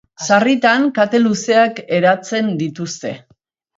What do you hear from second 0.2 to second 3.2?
Sarritan kate luzeak eratzen dituzte.